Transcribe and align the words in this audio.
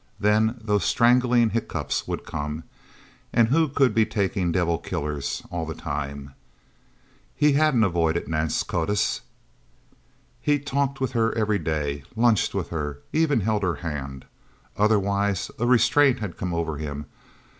Then 0.19 0.55
those 0.59 0.83
strangling 0.83 1.51
hiccups 1.51 2.07
would 2.07 2.25
come. 2.25 2.63
And 3.31 3.49
who 3.49 3.67
could 3.69 3.93
be 3.93 4.03
taking 4.03 4.51
devil 4.51 4.79
killers 4.79 5.43
all 5.51 5.63
the 5.63 5.75
time? 5.75 6.33
He 7.35 7.53
hadn't 7.53 7.83
avoided 7.83 8.27
Nance 8.27 8.63
Codiss. 8.63 9.21
He 10.41 10.57
talked 10.57 10.99
with 10.99 11.11
her 11.11 11.35
every 11.37 11.59
day, 11.59 12.01
lunched 12.15 12.55
with 12.55 12.69
her, 12.71 12.97
even 13.13 13.41
held 13.41 13.61
her 13.61 13.75
hand. 13.85 14.25
Otherwise, 14.75 15.51
a 15.59 15.67
restraint 15.67 16.17
had 16.17 16.35
come 16.35 16.51
over 16.51 16.77
him. 16.77 17.05